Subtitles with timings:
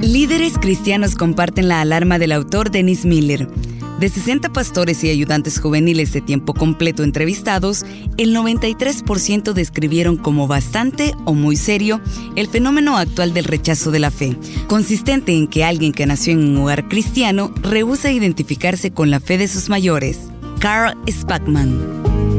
[0.00, 3.48] Líderes cristianos comparten la alarma del autor Dennis Miller.
[3.98, 7.86] De 60 pastores y ayudantes juveniles de tiempo completo entrevistados,
[8.16, 12.00] el 93% describieron como bastante o muy serio
[12.36, 16.40] el fenómeno actual del rechazo de la fe, consistente en que alguien que nació en
[16.40, 20.18] un hogar cristiano rehúsa identificarse con la fe de sus mayores.
[20.58, 22.33] Carl Spackman.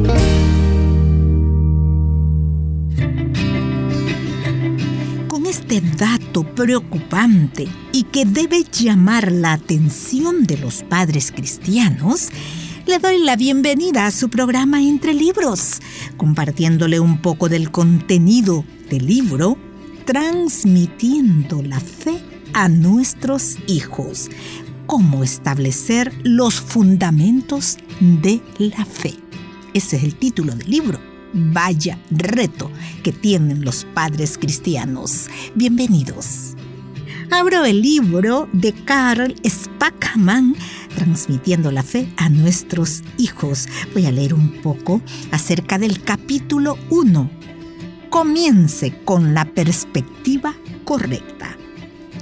[5.68, 12.30] Este dato preocupante y que debe llamar la atención de los padres cristianos,
[12.86, 15.80] le doy la bienvenida a su programa Entre Libros,
[16.18, 19.58] compartiéndole un poco del contenido del libro,
[20.06, 22.22] transmitiendo la fe
[22.54, 24.30] a nuestros hijos,
[24.86, 29.16] cómo establecer los fundamentos de la fe.
[29.74, 32.72] Ese es el título del libro vaya reto
[33.04, 35.28] que tienen los padres cristianos.
[35.54, 36.56] Bienvenidos.
[37.30, 40.56] Abro el libro de Karl Spackman,
[40.96, 43.68] transmitiendo la fe a nuestros hijos.
[43.94, 47.30] Voy a leer un poco acerca del capítulo 1.
[48.10, 51.58] Comience con la perspectiva correcta.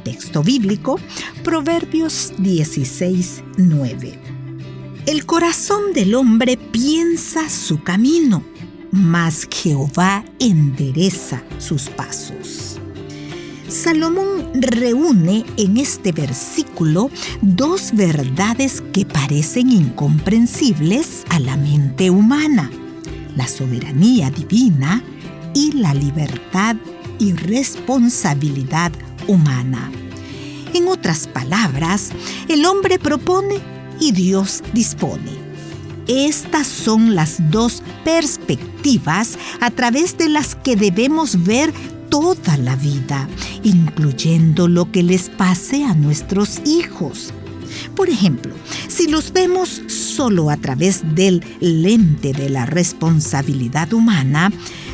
[0.04, 1.00] Texto bíblico,
[1.44, 4.20] Proverbios 16, 9.
[5.06, 8.44] El corazón del hombre piensa su camino
[8.94, 12.80] mas Jehová endereza sus pasos.
[13.68, 17.10] Salomón reúne en este versículo
[17.42, 22.70] dos verdades que parecen incomprensibles a la mente humana,
[23.36, 25.02] la soberanía divina
[25.56, 26.76] y la libertad
[27.18, 28.92] y responsabilidad
[29.28, 29.92] humana.
[30.76, 32.12] En otras palabras,
[32.48, 33.56] el hombre propone
[34.00, 35.43] y Dios dispone.
[36.08, 41.74] Estas son las dos perspectivas a través de las que debemos ver
[42.10, 43.28] toda la vida,
[43.64, 47.34] incluyendo lo que les pase a nuestros hijos.
[47.96, 48.54] Por ejemplo,
[48.88, 54.52] si los vemos solo a través del lente de la responsabilidad humana,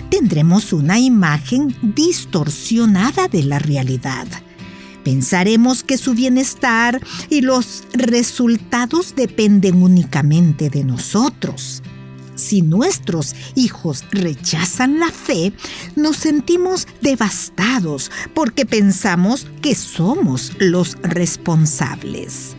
[0.10, 4.28] tendremos una imagen distorsionada de la realidad.
[5.04, 11.82] Pensaremos que su bienestar y los resultados dependen únicamente de nosotros.
[12.36, 15.52] Si nuestros hijos rechazan la fe,
[15.98, 22.56] nos sentimos devastados porque pensamos que somos los responsables.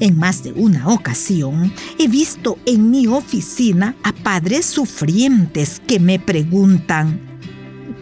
[0.00, 6.18] En más de una ocasión he visto en mi oficina a padres sufrientes que me
[6.18, 7.20] preguntan,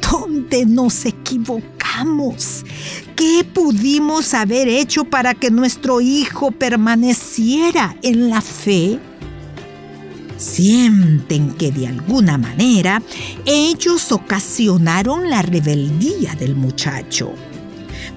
[0.00, 1.77] ¿dónde nos equivocamos?
[3.16, 8.98] ¿Qué pudimos haber hecho para que nuestro hijo permaneciera en la fe?
[10.36, 13.02] Sienten que de alguna manera
[13.44, 17.34] ellos ocasionaron la rebeldía del muchacho.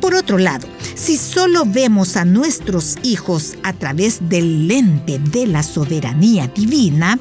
[0.02, 5.62] Por otro lado, si solo vemos a nuestros hijos a través del lente de la
[5.62, 7.20] soberanía divina,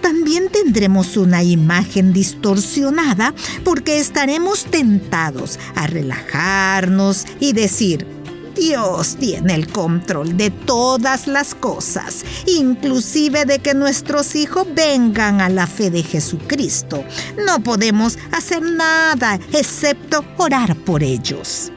[0.00, 8.06] también tendremos una imagen distorsionada porque estaremos tentados a relajarnos y decir,
[8.54, 15.48] Dios tiene el control de todas las cosas, inclusive de que nuestros hijos vengan a
[15.48, 17.02] la fe de Jesucristo.
[17.44, 21.72] No podemos hacer nada excepto orar por ellos.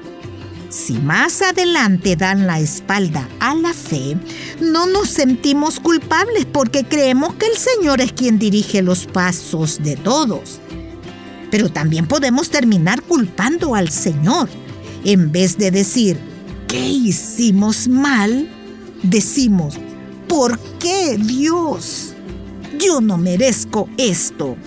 [0.74, 4.18] Si más adelante dan la espalda a la fe,
[4.60, 9.96] no nos sentimos culpables porque creemos que el Señor es quien dirige los pasos de
[9.98, 10.60] todos.
[11.52, 14.50] Pero también podemos terminar culpando al Señor.
[15.06, 16.18] En vez de decir,
[16.68, 18.50] ¿qué hicimos mal?
[19.04, 19.76] Decimos,
[20.28, 22.16] ¿por qué Dios?
[22.80, 24.58] Yo no merezco esto.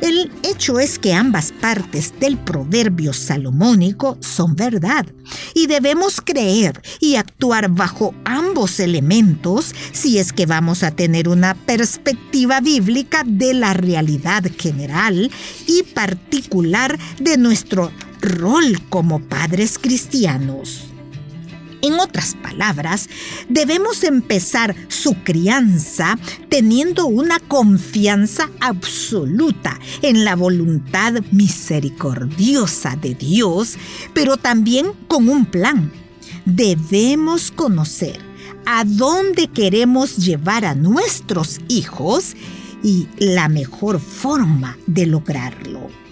[0.00, 5.06] El hecho es que ambas partes del proverbio salomónico son verdad
[5.54, 11.54] y debemos creer y actuar bajo ambos elementos si es que vamos a tener una
[11.54, 15.32] perspectiva bíblica de la realidad general
[15.66, 20.88] y particular de nuestro rol como padres cristianos.
[21.80, 23.08] En otras palabras,
[23.48, 33.76] debemos empezar su crianza teniendo una confianza absoluta en la voluntad misericordiosa de Dios,
[34.12, 35.92] pero también con un plan.
[36.44, 38.18] Debemos conocer
[38.66, 42.34] a dónde queremos llevar a nuestros hijos
[42.82, 46.07] y la mejor forma de lograrlo.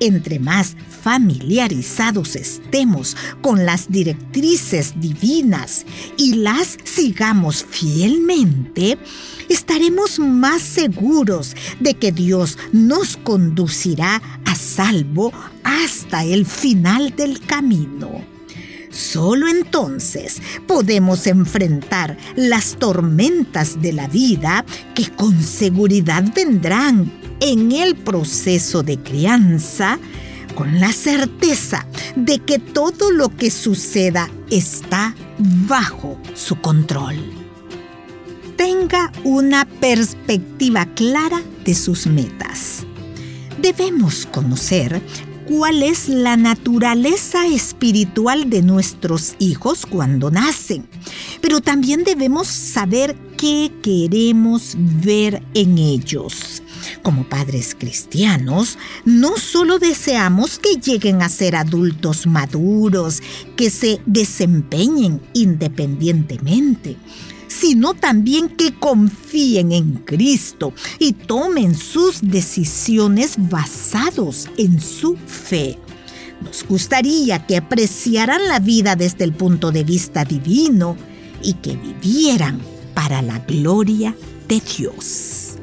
[0.00, 5.86] Entre más familiarizados estemos con las directrices divinas
[6.16, 8.98] y las sigamos fielmente,
[9.48, 15.32] estaremos más seguros de que Dios nos conducirá a salvo
[15.64, 18.39] hasta el final del camino.
[18.90, 24.64] Solo entonces podemos enfrentar las tormentas de la vida
[24.94, 27.10] que con seguridad vendrán
[27.40, 29.98] en el proceso de crianza
[30.54, 37.16] con la certeza de que todo lo que suceda está bajo su control.
[38.56, 42.84] Tenga una perspectiva clara de sus metas.
[43.62, 45.00] Debemos conocer
[45.50, 50.86] cuál es la naturaleza espiritual de nuestros hijos cuando nacen,
[51.40, 56.62] pero también debemos saber qué queremos ver en ellos.
[57.02, 63.20] Como padres cristianos, no solo deseamos que lleguen a ser adultos maduros,
[63.56, 66.96] que se desempeñen independientemente,
[67.50, 75.76] sino también que confíen en Cristo y tomen sus decisiones basados en su fe.
[76.42, 80.96] Nos gustaría que apreciaran la vida desde el punto de vista divino
[81.42, 82.60] y que vivieran
[82.94, 84.14] para la gloria
[84.48, 85.56] de Dios.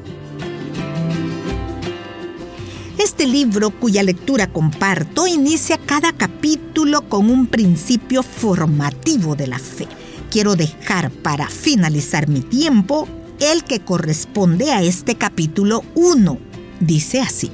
[2.98, 9.88] Este libro, cuya lectura comparto, inicia cada capítulo con un principio formativo de la fe
[10.30, 13.08] quiero dejar para finalizar mi tiempo
[13.40, 16.38] el que corresponde a este capítulo 1.
[16.80, 17.50] Dice así.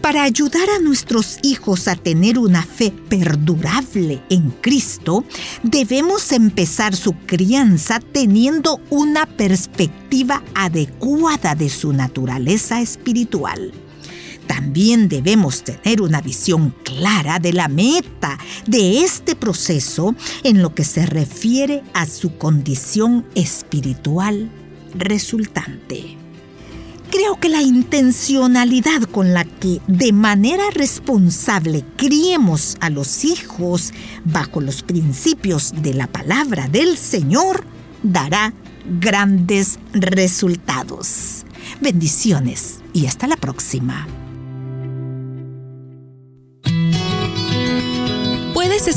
[0.00, 5.24] Para ayudar a nuestros hijos a tener una fe perdurable en Cristo,
[5.62, 13.72] debemos empezar su crianza teniendo una perspectiva adecuada de su naturaleza espiritual.
[14.52, 20.84] También debemos tener una visión clara de la meta de este proceso en lo que
[20.84, 24.50] se refiere a su condición espiritual
[24.94, 26.18] resultante.
[27.10, 33.94] Creo que la intencionalidad con la que de manera responsable criemos a los hijos
[34.26, 37.64] bajo los principios de la palabra del Señor
[38.02, 38.52] dará
[39.00, 41.46] grandes resultados.
[41.80, 44.06] Bendiciones y hasta la próxima.